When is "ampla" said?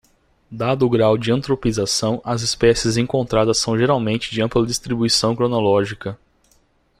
4.41-4.65